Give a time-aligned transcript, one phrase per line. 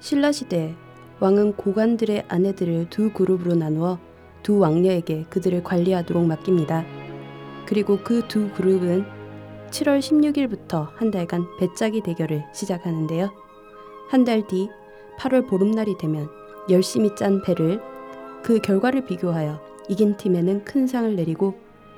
[0.00, 0.74] 신라 시대
[1.20, 3.98] 왕은 고관들의 아내들을 두 그룹으로 나누어
[4.42, 6.84] 두 왕녀에게 그들을 관리하도록 맡깁니다.
[7.66, 9.04] 그리고 그 두 그룹은
[9.70, 13.30] 7월 16일부터 한 달간 배짜기 대결을 시작하는데요.
[14.10, 14.68] 한 달 뒤
[15.18, 16.28] 8월 보름날이 되면
[16.70, 17.80] 열심히 짠 배를
[18.42, 21.54] 그 결과를 비교하여 이긴 팀에는 큰 상을 내리고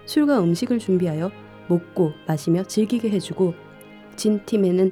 [0.06, 1.30] 술과 음식을 준비하여
[1.68, 3.54] 먹고 마시며 즐기게 해주고
[4.16, 4.90] 진 팀에는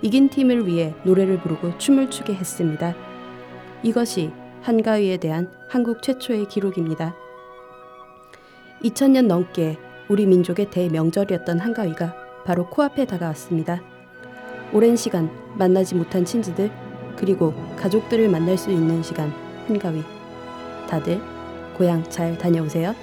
[0.00, 2.94] 이긴 팀을 위해 노래를 부르고 춤을 추게 했습니다.
[3.82, 4.30] 이것이
[4.62, 7.14] 한가위에 대한 한국 최초의 기록입니다.
[8.82, 9.76] 2000년 넘게
[10.08, 13.82] 우리 민족의 대명절이었던 한가위가 바로 코앞에 다가왔습니다.
[14.72, 16.70] 오랜 시간 만나지 못한 친지들
[17.16, 19.32] 그리고 가족들을 만날 수 있는 시간
[19.66, 20.02] 한가위.
[20.88, 21.20] 다들
[21.76, 22.94] 고향 잘 다녀오세요.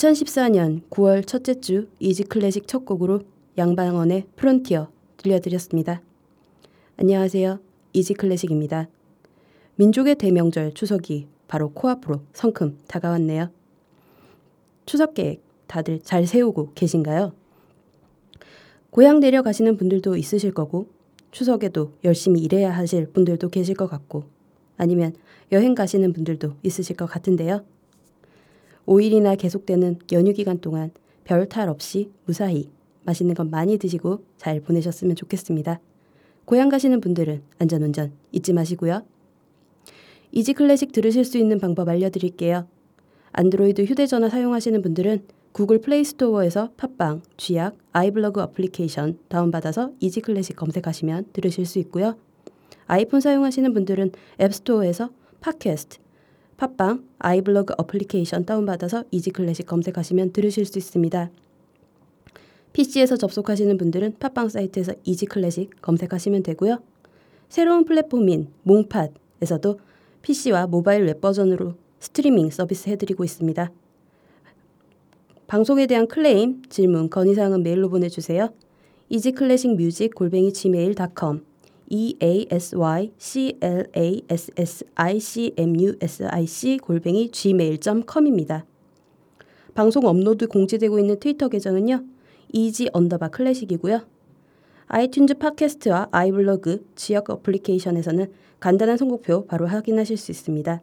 [0.00, 3.20] 2014년 9월 첫째 주 Easy Classic 첫 곡으로
[3.58, 4.88] 양방원의 프론티어
[5.18, 6.00] 들려드렸습니다.
[6.96, 7.60] 안녕하세요.
[7.92, 8.88] Easy Classic입니다.
[9.74, 13.50] 민족의 대명절 추석이 바로 코앞으로 성큼 다가왔네요.
[14.86, 17.34] 추석 계획 다들 잘 세우고 계신가요?
[18.88, 20.86] 고향 내려가시는 분들도 있으실 거고
[21.30, 24.24] 추석에도 열심히 일해야 하실 분들도 계실 것 같고
[24.78, 25.12] 아니면
[25.52, 27.66] 여행 가시는 분들도 있으실 것 같은데요.
[28.90, 30.90] 5일이나 계속되는 연휴 기간 동안
[31.22, 32.68] 별 탈 없이 무사히
[33.04, 35.78] 맛있는 것 많이 드시고 잘 보내셨으면 좋겠습니다.
[36.44, 39.04] 고향 가시는 분들은 안전운전 잊지 마시고요.
[40.32, 42.66] Easy Classic 들으실 수 있는 방법 알려드릴게요.
[43.30, 45.22] 안드로이드 휴대전화 사용하시는 분들은
[45.52, 52.16] 구글 플레이 스토어에서 팟빵, 쥐약, 아이블러그 어플리케이션 다운받아서 Easy Classic 검색하시면 들으실 수 있고요.
[52.86, 54.10] 아이폰 사용하시는 분들은
[54.40, 55.10] 앱스토어에서
[55.40, 55.98] 팟캐스트,
[56.60, 61.30] 팟빵, 아이블러그 어플리케이션 다운받아서 Easy Classic 검색하시면 들으실 수 있습니다.
[62.74, 66.82] PC에서 접속하시는 분들은 팟빵 사이트에서 Easy Classic 검색하시면 되고요.
[67.48, 69.80] 새로운 플랫폼인 몽팟에서도
[70.20, 73.72] PC와 모바일 웹 버전으로 스트리밍 서비스 해드리고 있습니다.
[75.46, 78.50] 방송에 대한 클레임, 질문, 건의사항은 메일로 보내주세요.
[79.08, 81.40] easyclassicmusic 골뱅이 gmail.com
[81.92, 86.46] e a s y c l a s s i c m u s i
[86.46, 88.64] c 골뱅이 gmail.com입니다.
[89.74, 92.04] 방송 업로드 공지되고 있는 트위터 계정은요.
[92.52, 94.02] easy 언더바 classic이고요.
[94.86, 100.82] 아이튠즈 팟캐스트와 아이블로그 지역 어플리케이션에서는 간단한 선곡표 바로 확인하실 수 있습니다.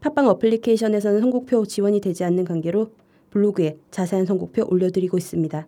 [0.00, 2.92] 팟빵 어플리케이션에서는 선곡표 지원이 되지 않는 관계로
[3.30, 5.66] 블로그에 자세한 선곡표 올려드리고 있습니다.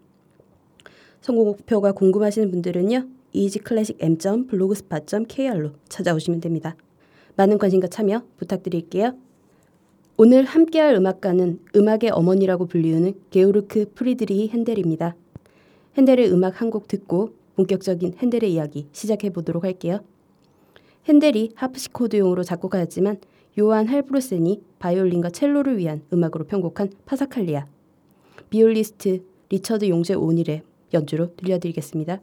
[1.20, 3.06] 선곡표가 궁금하신 분들은요.
[3.36, 6.76] easyclassicm.blogspot.kr로 찾아오시면 됩니다.
[7.36, 9.12] 많은 관심과 참여 부탁드릴게요.
[10.16, 15.14] 오늘 함께할 음악가는 음악의 어머니라고 불리우는 게오르크 프리드리히 핸델입니다.
[15.98, 20.00] 핸델의 음악 한 곡 듣고 본격적인 핸델의 이야기 시작해 보도록 할게요.
[21.06, 23.18] 핸델이 하프시코드용으로 작곡하였지만
[23.58, 27.66] 요한 할브로센이 바이올린과 첼로를 위한 음악으로 편곡한 파사칼리아,
[28.50, 30.62] 비올리스트 리처드 용제 오닐의
[30.92, 32.20] 연주로 들려드리겠습니다.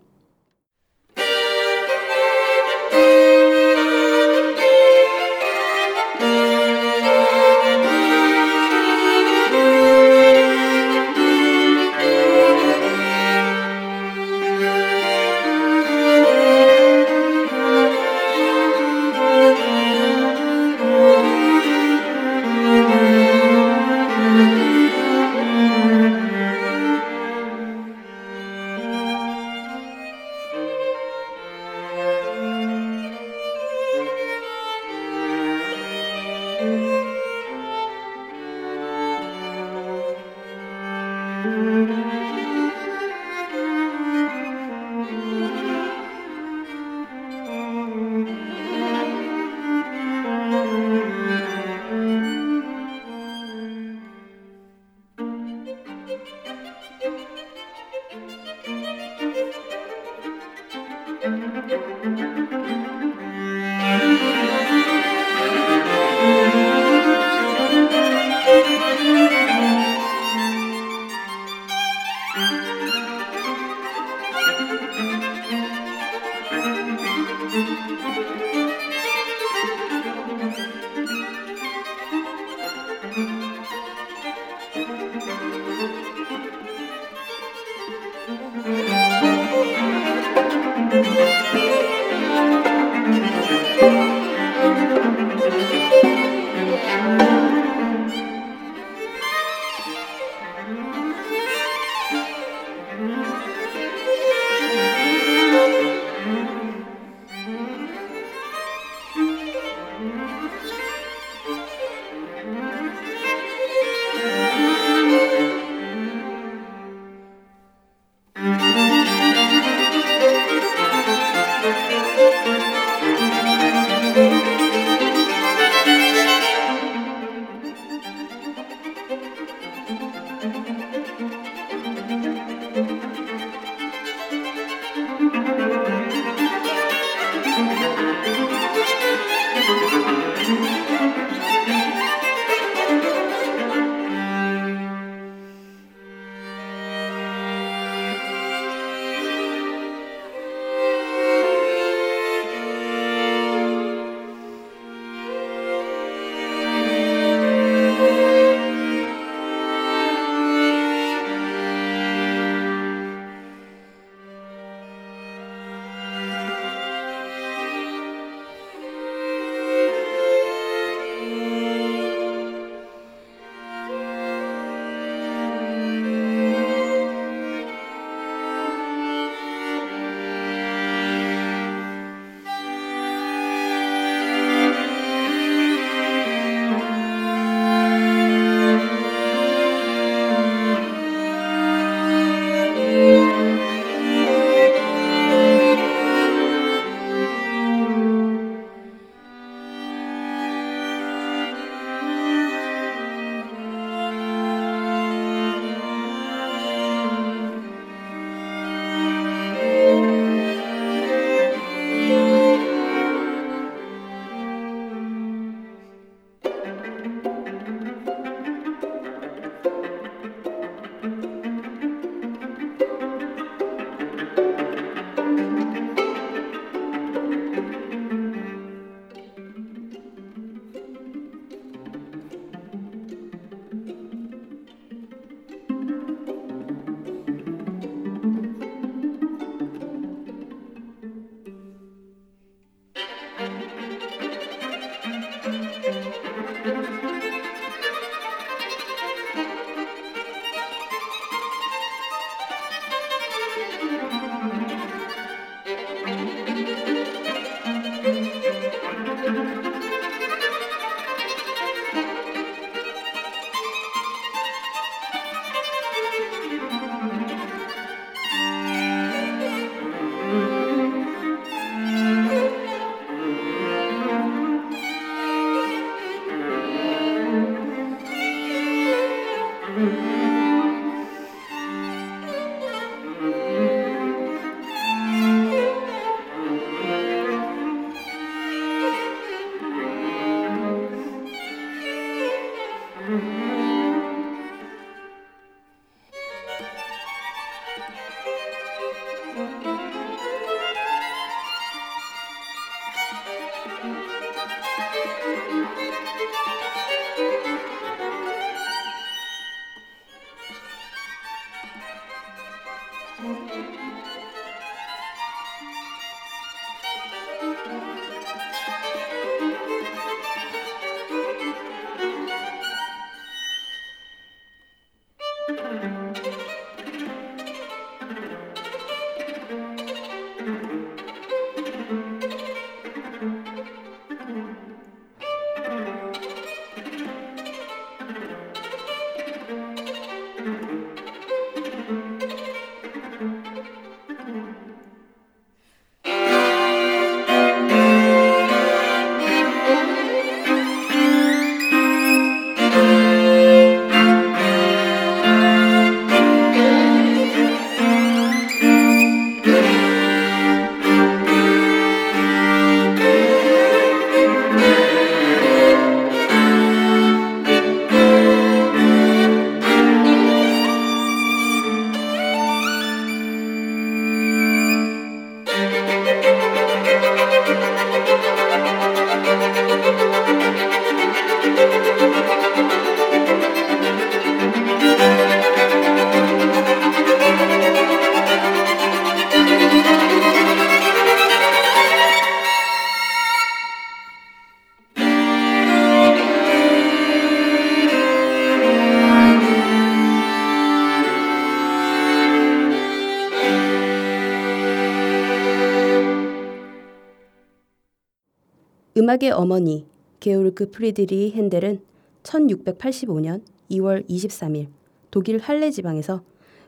[409.04, 409.86] 음악의 어머니
[410.22, 411.82] 게오르크 프리드리히 헨델은
[412.24, 414.68] 1685년 2월 23일
[415.12, 416.22] 독일 할레 지방에서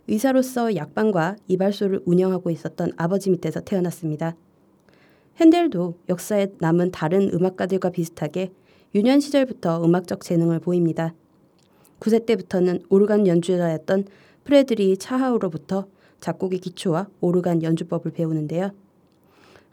[0.10, 4.36] 의사로서 약방과 이발소를 운영하고 있었던 아버지 밑에서 태어났습니다.
[5.38, 8.52] 헨델도 역사에 남은 다른 음악가들과 비슷하게
[8.96, 11.14] 유년 시절부터 음악적 재능을 보입니다.
[12.02, 14.08] 9세 때부터는 오르간 연주자였던
[14.44, 15.88] 프리드리히 차하우로부터
[16.20, 18.72] 작곡의 기초와 오르간 연주법을 배우는데요.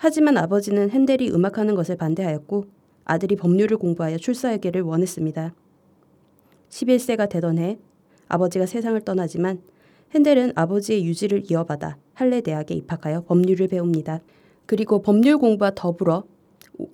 [0.05, 2.67] 하지만 아버지는 핸델이 음악하는 것을 반대하였고
[3.05, 5.55] 아들이 법률을 공부하여 출사하기를 원했습니다.
[6.71, 7.79] 11세가 되던 해
[8.27, 9.63] 아버지가 세상을 떠나지만
[10.13, 14.19] 핸델은 아버지의 유지를 이어받아 할레 대학에 입학하여 법률을 배웁니다.
[14.67, 16.25] 그리고 법률 공부와 더불어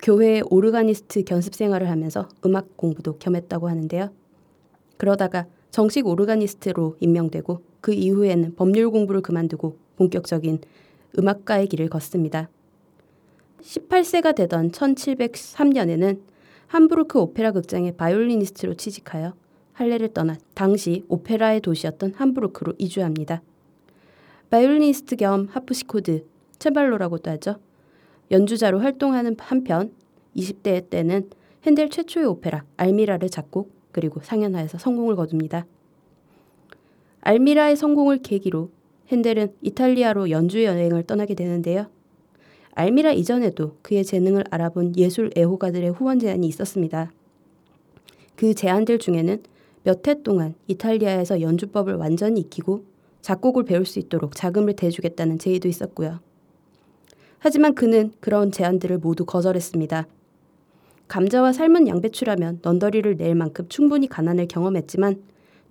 [0.03, 4.11] 교회의 오르가니스트 견습 생활을 하면서 음악 공부도 겸했다고 하는데요.
[4.99, 10.59] 그러다가 정식 오르가니스트로 임명되고 그 이후에는 법률 공부를 그만두고 본격적인
[11.19, 12.51] 음악가의 길을 걷습니다.
[13.63, 16.21] 18세가 되던 1703년에는
[16.67, 19.35] 함부르크 오페라 극장의 바이올리니스트로 취직하여
[19.73, 23.43] 할레를 떠나 당시 오페라의 도시였던 함부르크로 이주합니다.
[24.51, 26.25] 바이올리니스트 겸 하프시코드,
[26.59, 27.57] 쳄발로라고도 하죠.
[28.31, 29.93] 연주자로 활동하는 한편
[30.37, 31.31] 20대 때는
[31.65, 35.67] 헨델 최초의 오페라 알미라를 작곡 그리고 상연하여서 성공을 거둡니다.
[37.21, 38.71] 알미라의 성공을 계기로
[39.09, 41.87] 핸델은 이탈리아로 연주 여행을 떠나게 되는데요.
[42.79, 47.11] 알미라 이전에도 그의 재능을 알아본 예술 애호가들의 후원 제안이 있었습니다.
[48.37, 49.43] 그 제안들 중에는
[49.83, 52.85] 몇 해 동안 이탈리아에서 연주법을 완전히 익히고
[53.21, 56.21] 작곡을 배울 수 있도록 자금을 대주겠다는 제의도 있었고요.
[57.41, 60.07] 하지만 그는 그런 제안들을 모두 거절했습니다.
[61.09, 65.21] 감자와 삶은 양배추라면 넌더리를 낼 만큼 충분히 가난을 경험했지만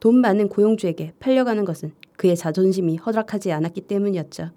[0.01, 4.51] 돈 많은 고용주에게 팔려가는 것은 그의 자존심이 허락하지 않았기 때문이었죠.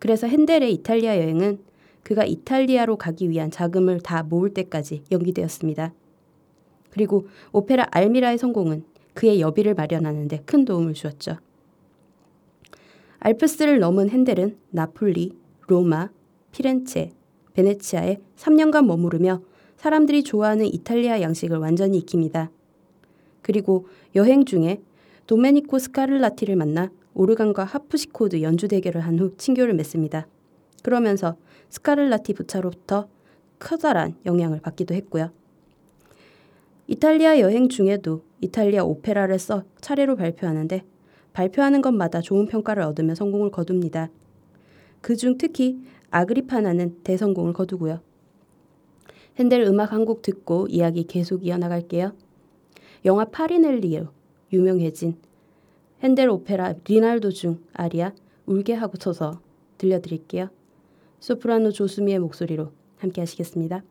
[0.00, 1.60] 그래서 핸델의 이탈리아 여행은
[2.02, 5.92] 그가 이탈리아로 가기 위한 자금을 다 모을 때까지 연기되었습니다.
[6.90, 8.82] 그리고 오페라 알미라의 성공은
[9.14, 11.36] 그의 여비를 마련하는데 큰 도움을 주었죠.
[13.20, 15.36] 알프스를 넘은 핸델은 나폴리,
[15.68, 16.08] 로마,
[16.52, 17.12] 피렌체,
[17.52, 19.42] 베네치아에 3년간 머무르며
[19.76, 22.50] 사람들이 좋아하는 이탈리아 양식을 완전히 익힙니다.
[23.42, 24.80] 그리고 여행 중에
[25.26, 30.26] 도메니코 스카를라티를 만나 오르간과 하프시코드 연주 대결을 한 후 친교를 맺습니다.
[30.82, 31.36] 그러면서
[31.70, 33.08] 스카를라티 부차로부터
[33.58, 35.30] 커다란 영향을 받기도 했고요.
[36.86, 40.82] 이탈리아 여행 중에도 이탈리아 오페라를 써 차례로 발표하는데
[41.32, 44.10] 발표하는 것마다 좋은 평가를 얻으며 성공을 거둡니다.
[45.00, 48.00] 그중 특히 아그리파나는 대성공을 거두고요.
[49.38, 52.12] 핸델 음악 한 곡 듣고 이야기 계속 이어나갈게요.
[53.04, 54.08] 영화 파리넬리로
[54.52, 55.16] 유명해진
[56.02, 58.12] 핸델 오페라 리날도 중 아리아
[58.46, 59.40] 울게 하고 서서
[59.76, 60.48] 들려드릴게요.
[61.20, 63.82] 소프라노 조수미의 목소리로 함께 하시겠습니다.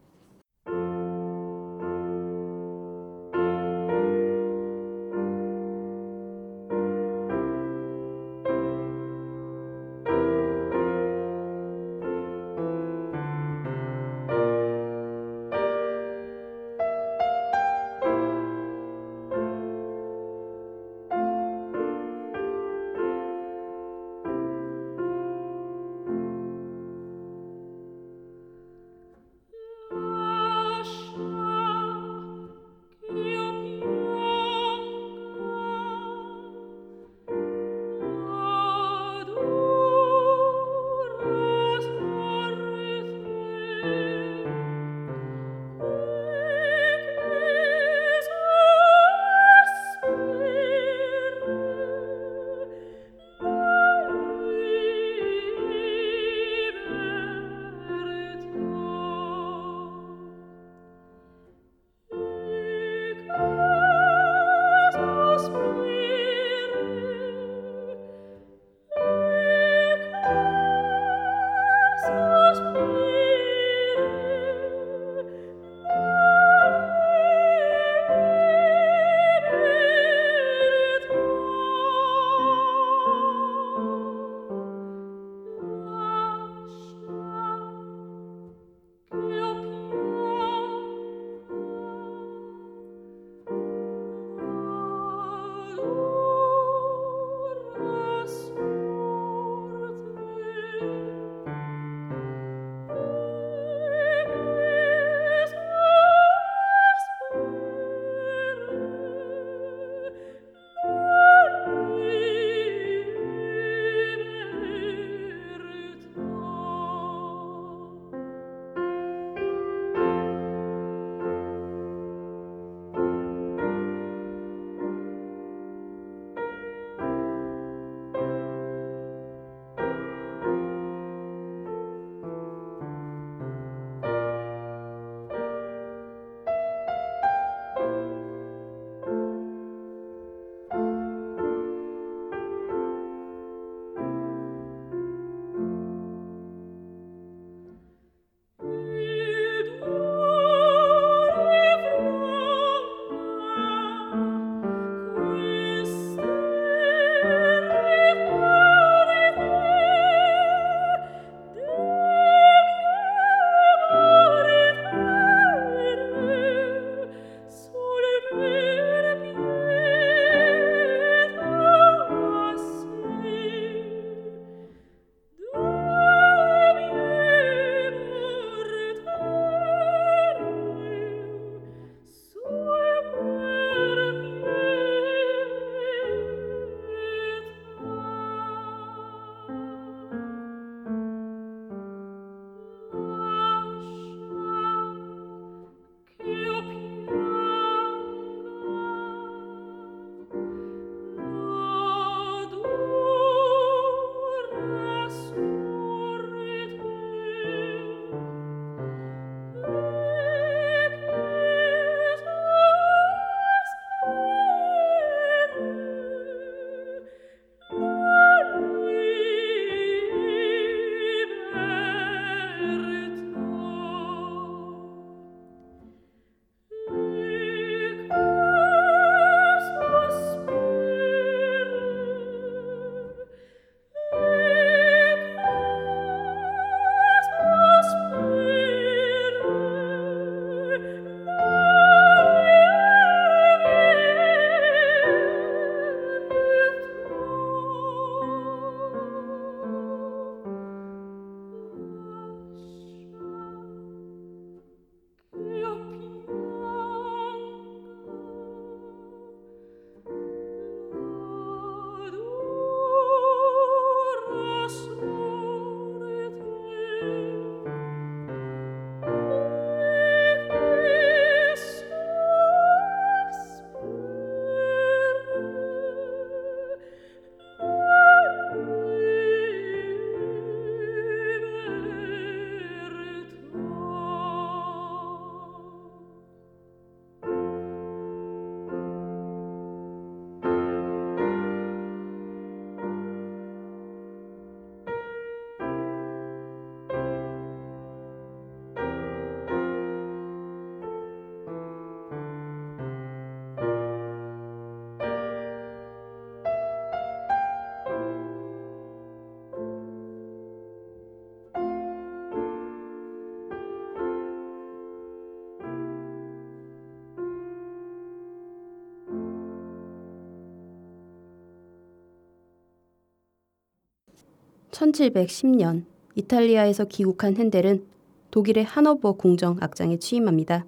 [324.72, 327.86] 1710년 이탈리아에서 귀국한 핸델은
[328.32, 330.66] 독일의 하노버 공정 악장에 취임합니다.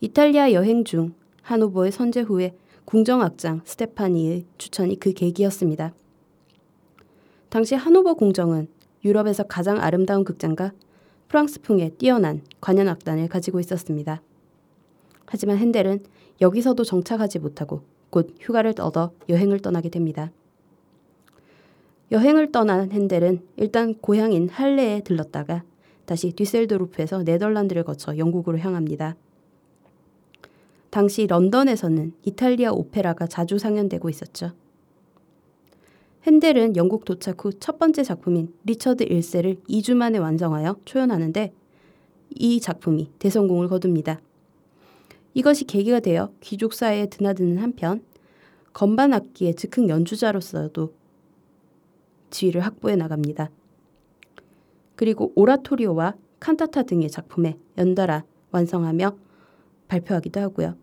[0.00, 2.54] 이탈리아 여행 중 하노버의 선제 후에
[2.84, 5.94] 궁정 악장 스테파니의 추천이 그 계기였습니다.
[7.48, 8.68] 당시 하노버 공정은
[9.04, 10.72] 유럽에서 가장 아름다운 극장과
[11.28, 14.22] 프랑스풍의 뛰어난 관현악단을 가지고 있었습니다.
[15.26, 16.04] 하지만 핸델은
[16.40, 20.30] 여기서도 정착하지 못하고 곧 휴가를 얻어 여행을 떠나게 됩니다.
[22.12, 25.64] 여행을 떠난 핸델은 일단 고향인 할레에 들렀다가
[26.04, 29.16] 다시 뒤셀도르프에서 네덜란드를 거쳐 영국으로 향합니다.
[30.90, 34.52] 당시 런던에서는 이탈리아 오페라가 자주 상연되고 있었죠.
[36.26, 41.52] 핸델은 영국 도착 후 첫 번째 작품인 리처드 1세를 2주 만에 완성하여 초연하는데
[42.30, 44.20] 이 작품이 대성공을 거둡니다.
[45.34, 48.02] 이것이 계기가 되어 귀족 사회에 드나드는 한편
[48.72, 50.92] 건반 악기의 즉흥 연주자로서도
[52.34, 53.50] 지위를 확보해 나갑니다.
[54.96, 59.16] 그리고 오라토리오와 칸타타 등의 작품에 연달아 완성하며
[59.88, 60.76] 발표하기도 하고요.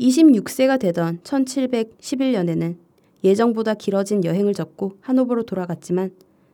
[0.00, 2.76] 26세가 되던 1711년에는
[3.22, 6.10] 예정보다 길어진 여행을 접고 하노버로 돌아갔지만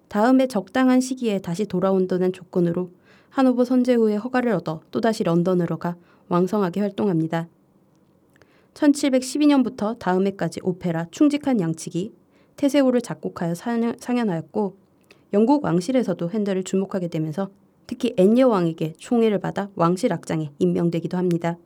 [0.09, 2.91] 다음에 적당한 시기에 다시 돌아온다는 조건으로
[3.31, 5.97] 하노버 선제후의 허가를 얻어 또다시 런던으로 가
[6.29, 7.49] 왕성하게 활동합니다.
[8.75, 12.13] 1712년부터 다음 해까지 오페라 충직한 양치기,
[12.61, 14.77] 테세오를 작곡하여 상연하였고
[15.33, 17.49] 영국 왕실에서도 헨델을 주목하게 되면서
[17.87, 21.57] 특히 앤 여왕에게 총애를 받아 왕실 악장에 임명되기도 합니다.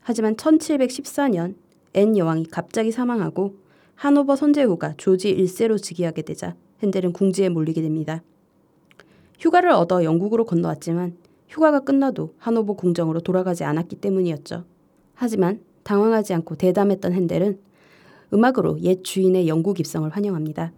[0.00, 1.56] 하지만 1714년
[1.94, 3.56] 앤 여왕이 갑자기 사망하고
[3.96, 8.22] 하노버 선제후가 조지 1세로 즉위하게 되자 핸델은 궁지에 몰리게 됩니다.
[9.40, 11.16] 휴가를 얻어 영국으로 건너왔지만
[11.48, 14.64] 휴가가 끝나도 하노버 궁정으로 돌아가지 않았기 때문이었죠.
[15.14, 17.58] 하지만 당황하지 않고 대담했던 핸델은
[18.32, 20.72] 음악으로 옛 주인의 영국 입성을 환영합니다.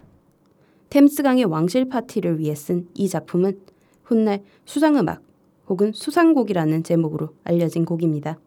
[0.91, 3.61] 템스강의 왕실 파티를 위해 쓴 이 작품은
[4.05, 5.23] 훗날 수상음악
[5.69, 8.39] 혹은 수상곡이라는 제목으로 알려진 곡입니다.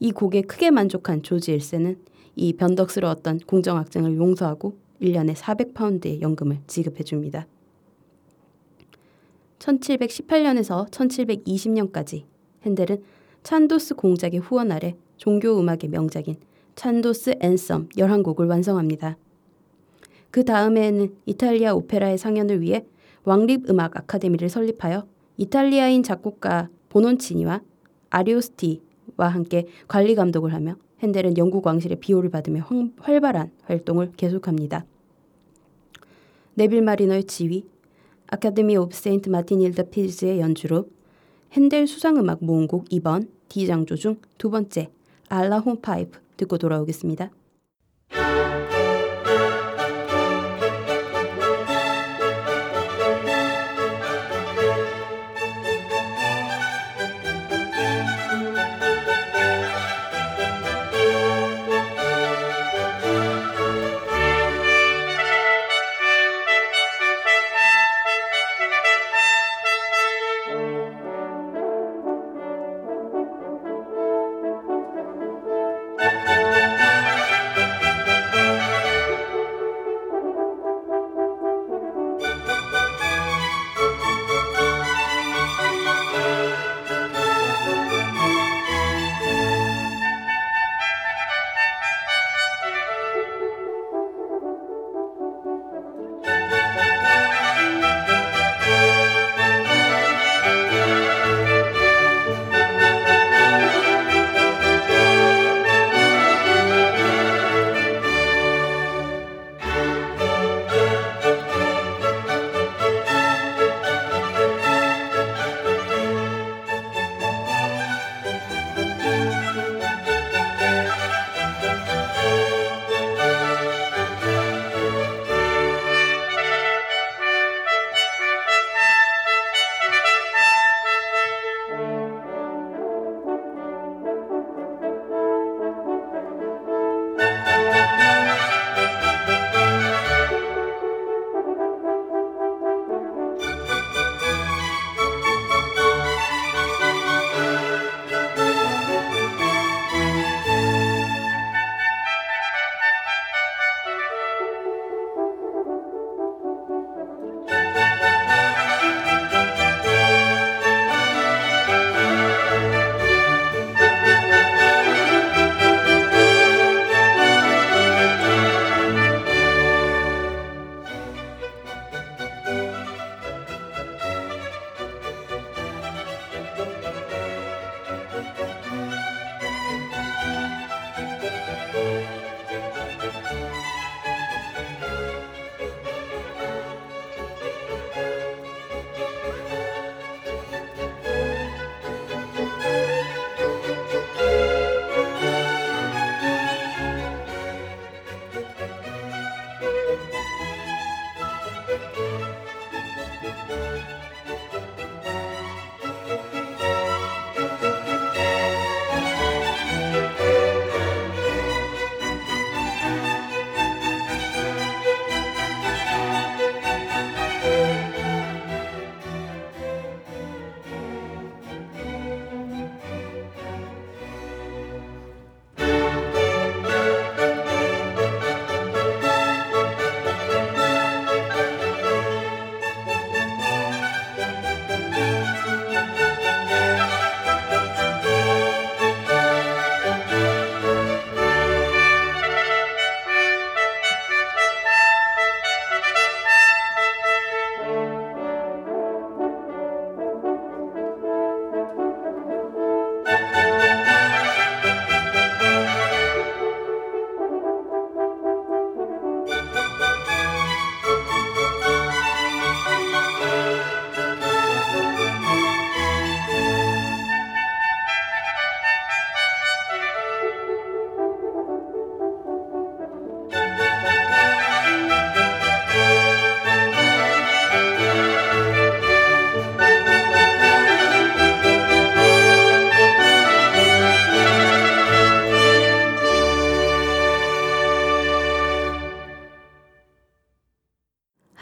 [0.00, 1.98] 이 곡에 크게 만족한 조지 1세는
[2.36, 7.46] 이 변덕스러웠던 공정악장을 용서하고 1년에 400파운드의 연금을 지급해 줍니다.
[9.58, 12.24] 1718년에서 1720년까지
[12.64, 13.02] 핸델은
[13.42, 16.36] 찬도스 공작의 후원 아래 종교 음악의 명작인
[16.80, 19.18] 찬도스 앤썸 11곡을 완성합니다.
[20.30, 22.86] 그 다음에는 이탈리아 오페라의 상연을 위해
[23.24, 27.60] 왕립음악 아카데미를 설립하여 이탈리아인 작곡가 보논치니와
[28.08, 32.66] 아리오스티와 함께 관리 감독을 하며 헨델은 영국 왕실의 비호를 받으며
[33.00, 34.86] 활발한 활동을 계속합니다.
[36.54, 37.66] 네빌 마리너의 지휘,
[38.26, 40.88] 아카데미 오브 세인트 마틴 인 더 필즈의 연주로
[41.52, 44.88] 헨델 수상음악 모음곡 2번 D장조 중 두 번째
[45.30, 47.30] Alla Hornpipe 듣고 돌아오겠습니다.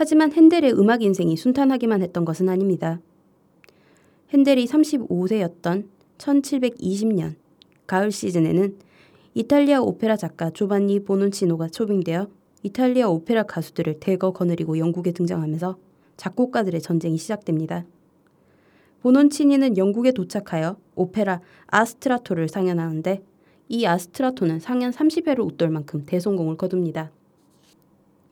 [0.08, 2.98] 하지만 핸델의 음악 인생이 순탄하기만 했던 것은 아닙니다.
[4.30, 7.34] 핸델이 35세였던 1720년
[7.86, 8.78] 가을 시즌에는
[9.34, 12.26] 이탈리아 오페라 작가 조반니 보논치노가 초빙되어
[12.62, 15.76] 이탈리아 오페라 가수들을 대거 거느리고 영국에 등장하면서
[16.16, 17.84] 작곡가들의 전쟁이 시작됩니다.
[19.02, 23.22] 보논치니는 영국에 도착하여 오페라 아스트라토를 상연하는데
[23.68, 27.10] 이 아스트라토는 상연 30회를 웃돌 만큼 대성공을 거둡니다.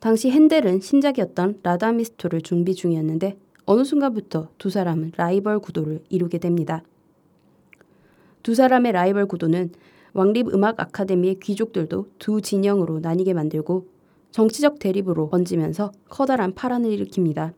[0.00, 6.82] 당시 핸델은 신작이었던 라다미스토를 준비 중이었는데 어느 순간부터 두 사람은 라이벌 구도를 이루게 됩니다.
[8.42, 9.70] 두 사람의 라이벌 구도는
[10.12, 13.88] 왕립 음악 아카데미의 귀족들도 두 진영으로 나뉘게 만들고
[14.30, 17.54] 정치적 대립으로 번지면서 커다란 파란을 일으킵니다.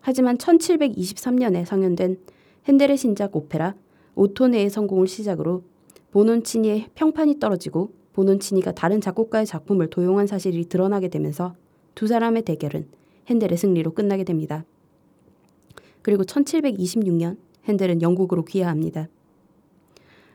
[0.00, 2.18] 하지만 1723년에 상연된
[2.66, 3.74] 핸델의 신작 오페라
[4.14, 5.64] 오토네의 성공을 시작으로
[6.12, 11.54] 보논치니의 평판이 떨어지고 보논치니가 다른 작곡가의 작품을 도용한 사실이 드러나게 되면서
[11.94, 12.86] 두 사람의 대결은
[13.28, 14.64] 핸델의 승리로 끝나게 됩니다.
[16.00, 19.08] 그리고 1726년 핸델은 영국으로 귀화합니다.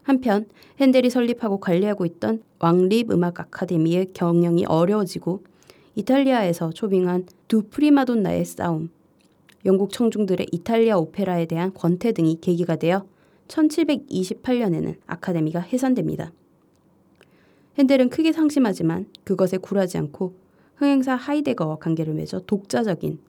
[0.03, 0.45] 한편
[0.79, 5.43] 핸델이 설립하고 관리하고 있던 왕립 음악 아카데미의 경영이 어려워지고
[5.95, 8.89] 이탈리아에서 초빙한 두 프리마돈나의 싸움,
[9.65, 13.05] 영국 청중들의 이탈리아 오페라에 대한 권태 등이 계기가 되어
[13.47, 16.31] 1728년에는 아카데미가 해산됩니다.
[17.77, 20.35] 핸델은 크게 상심하지만 그것에 굴하지 않고
[20.75, 23.19] 흥행사 하이데거와 관계를 맺어 독자적인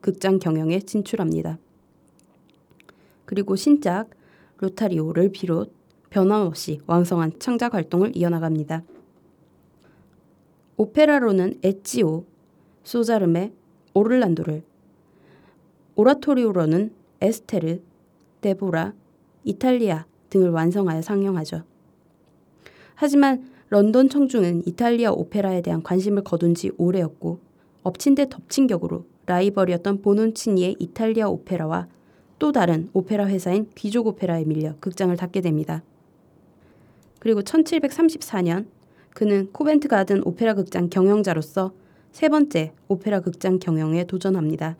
[0.00, 1.58] 극장 경영에 진출합니다.
[3.24, 4.10] 그리고 신작
[4.58, 5.72] 로타리오를 비롯
[6.10, 8.82] 변함없이 왕성한 창작 활동을 이어나갑니다.
[10.76, 12.24] 오페라로는 에치오,
[12.82, 13.52] 소자르메,
[13.94, 14.62] 오를란도를
[15.96, 17.80] 오라토리오로는 에스테르,
[18.40, 18.92] 데보라,
[19.44, 21.62] 이탈리아 등을 완성하여 상영하죠.
[22.96, 27.40] 하지만 런던 청중은 이탈리아 오페라에 대한 관심을 거둔 지 오래였고
[27.82, 31.88] 엎친 데 덮친 격으로 라이벌이었던 보논치니의 이탈리아 오페라와
[32.38, 35.82] 또 다른 오페라 회사인 귀족 오페라에 밀려 극장을 닫게 됩니다.
[37.18, 38.66] 그리고 1734년
[39.12, 41.72] 그는 코벤트 가든 오페라 극장 경영자로서
[42.12, 44.76] 세 번째 오페라 극장 경영에 도전합니다.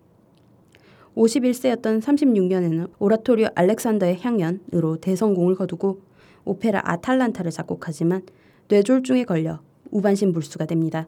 [1.16, 6.00] 51세였던 36년에는 오라토리오 알렉산더의 향연으로 대성공을 거두고
[6.44, 8.22] 오페라 아탈란타를 작곡하지만
[8.68, 11.06] 뇌졸중에 걸려 우반신 불수가 됩니다.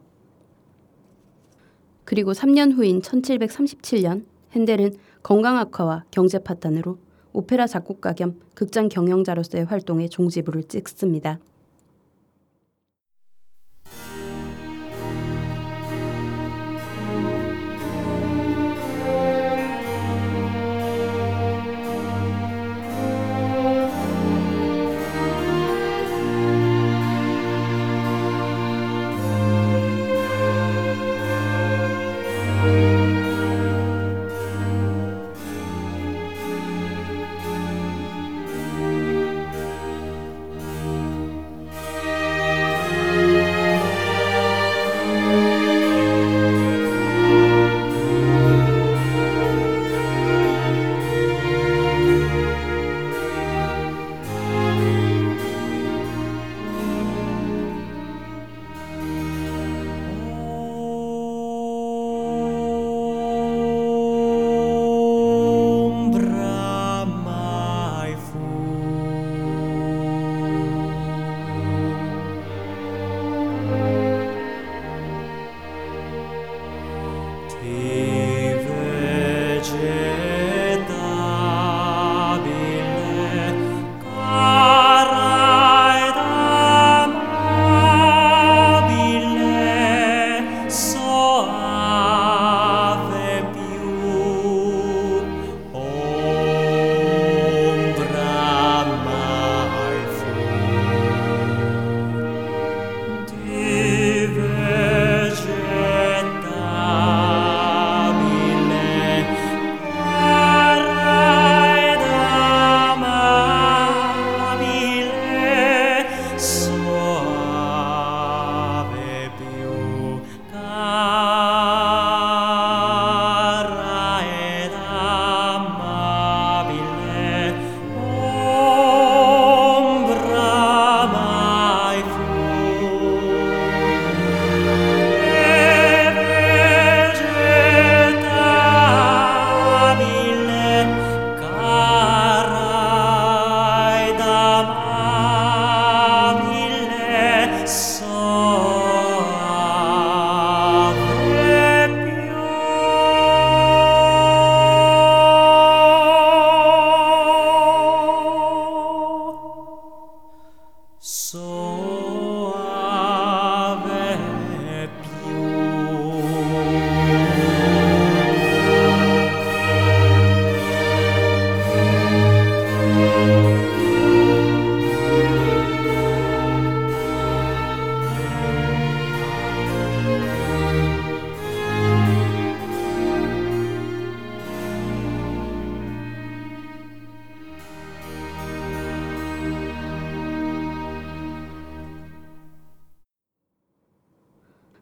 [2.04, 6.98] 그리고 3년 후인 1737년 핸델은 건강 악화와 경제 파탄으로
[7.32, 11.40] 오페라 작곡가 겸 극장 경영자로서의 활동에 종지부를 찍습니다.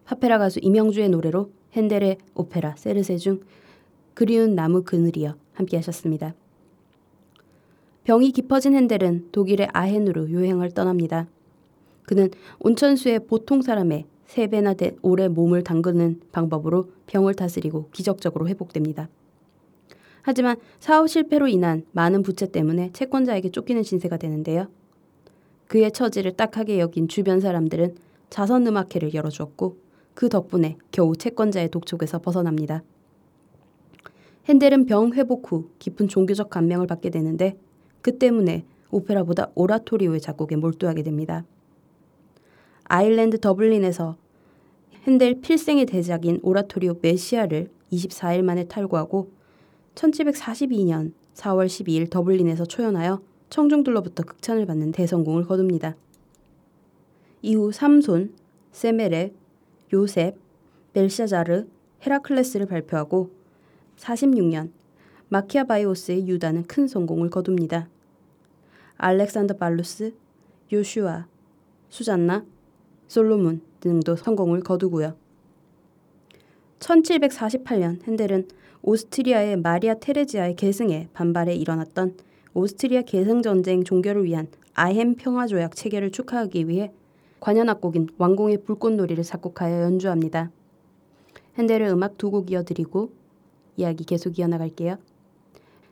[0.05, 3.41] 파페라 가수 이명주의 노래로 핸델의 오페라 세르세 중
[4.15, 6.35] 그리운 나무 그늘이여 함께 하셨습니다.
[8.05, 11.27] 병이 깊어진 핸델은 독일의 아헨으로 요행을 떠납니다.
[12.07, 12.31] 그는
[12.61, 19.09] 온천수에 보통 사람의 세 배나 된 오래 몸을 담그는 방법으로 병을 다스리고 기적적으로 회복됩니다.
[20.23, 24.69] 하지만 사업 실패로 인한 많은 부채 때문에 채권자에게 쫓기는 신세가 되는데요.
[25.67, 27.95] 그의 처지를 딱하게 여긴 주변 사람들은
[28.31, 29.84] 자선 음악회를 열어주었고
[30.15, 32.83] 그 덕분에 겨우 채권자의 독촉에서 벗어납니다.
[34.47, 37.59] 핸델은 병 회복 후 깊은 종교적 감명을 받게 되는데
[38.03, 41.45] 그 때문에 오페라보다 오라토리오의 작곡에 몰두하게 됩니다.
[42.85, 44.17] 아일랜드 더블린에서
[45.07, 49.31] 핸델 필생의 대작인 오라토리오 메시아를 24일 만에 탈구하고
[49.95, 55.97] 1742년 4월 12일 더블린에서 초연하여 청중들로부터 극찬을 받는 대성공을 거둡니다.
[57.43, 58.35] 이후 삼손,
[58.73, 59.33] 세메레,
[59.95, 60.37] 요셉,
[60.93, 61.69] 벨샤자르,
[62.05, 63.31] 헤라클레스를 발표하고
[63.97, 64.71] 46년
[65.29, 67.89] 마키아바이오스의 유다는 큰 성공을 거둡니다.
[68.97, 70.13] 알렉산더 발루스,
[70.73, 71.27] 요슈아,
[71.89, 72.45] 수잔나,
[73.07, 75.15] 솔로몬 등도 성공을 거두고요.
[76.81, 78.49] 1748년 핸델은
[78.83, 82.17] 오스트리아의 마리아 테레지아의 계승에 반발해 일어났던
[82.53, 86.93] 오스트리아 계승 전쟁 종결을 위한 아헨 평화 조약 체결을 축하하기 위해
[87.45, 90.51] 관현악곡인 왕궁의 불꽃놀이를 작곡하여 연주합니다.
[91.59, 93.13] 헨델의 음악 두 곡 이어드리고
[93.77, 94.97] 이야기 계속 이어나갈게요.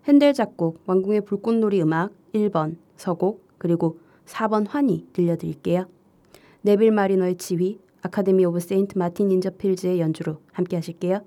[0.07, 5.85] 헨델 작곡 왕궁의 불꽃놀이 음악 1번 서곡 그리고 4번 환희 들려드릴게요.
[6.63, 11.21] 네빌 마리너의 지휘 아카데미 오브 세인트 마틴 인 더 필즈의 연주로 함께 하실게요.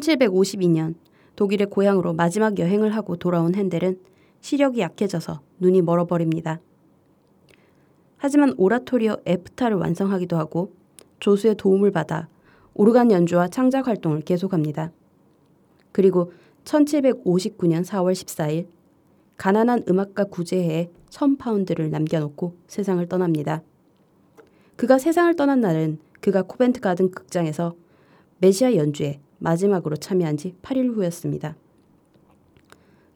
[0.00, 0.94] 1752년
[1.36, 3.98] 독일의 고향으로 마지막 여행을 하고 돌아온 핸델은
[4.40, 6.60] 시력이 약해져서 눈이 멀어버립니다.
[8.16, 10.74] 하지만 오라토리오 에프타를 완성하기도 하고
[11.20, 12.28] 조수의 도움을 받아
[12.74, 14.92] 오르간 연주와 창작 활동을 계속합니다.
[15.92, 16.32] 그리고
[16.64, 18.66] 1759년 4월 14일
[19.36, 23.62] 가난한 음악가 구제해에 1000파운드를 남겨놓고 세상을 떠납니다.
[24.76, 27.74] 그가 세상을 떠난 날은 그가 코벤트 가든 극장에서
[28.38, 31.56] 메시아 연주에 마지막으로 참여한 지 8일 후였습니다.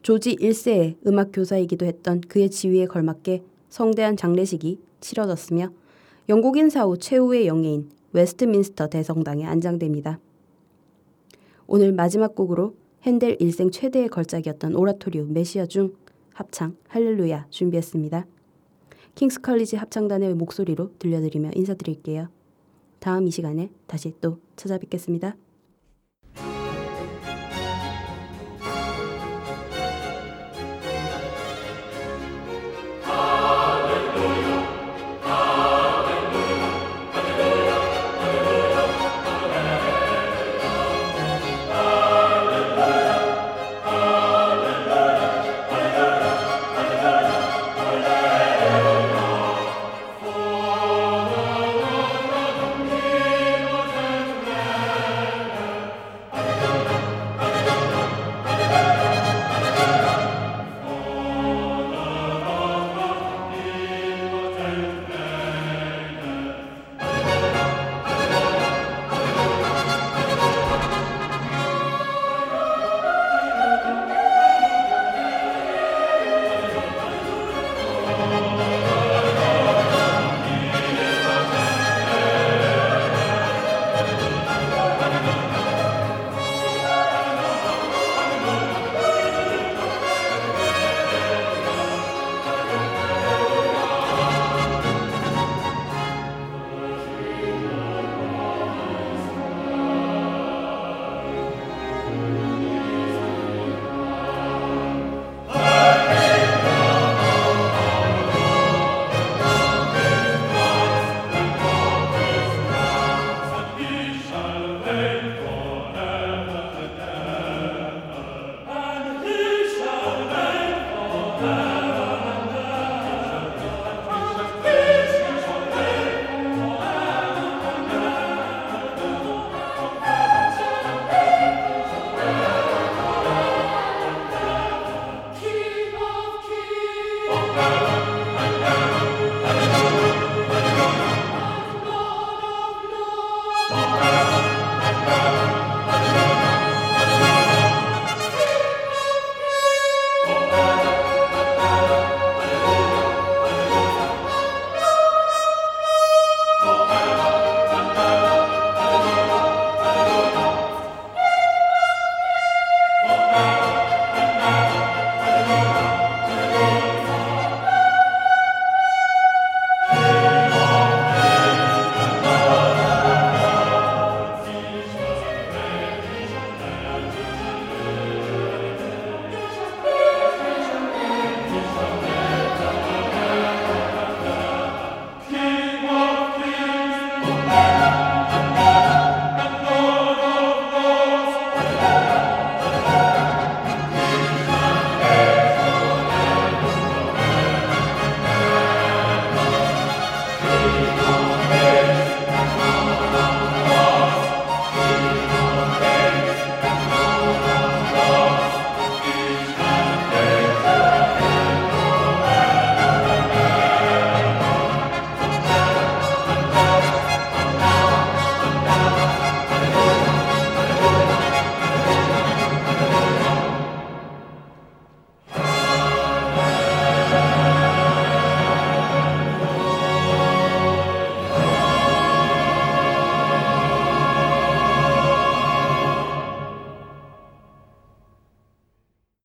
[0.01, 5.71] 조지 1세의 음악 교사이기도 했던 그의 지위에 걸맞게 성대한 장례식이 치러졌으며
[6.29, 10.19] 영국인 사후 최후의 영예인 웨스트민스터 대성당에 안장됩니다.
[11.67, 15.93] 오늘 마지막 곡으로 헨델 일생 최대의 걸작이었던 오라토리오 메시아 중
[16.33, 18.25] 합창 할렐루야 준비했습니다.
[19.15, 22.29] 킹스 컬리지 합창단의 목소리로 들려드리며 인사드릴게요.
[22.99, 25.35] 다음 이 시간에 다시 또 찾아뵙겠습니다.